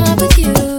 love 0.00 0.20
with 0.20 0.38
you. 0.38 0.77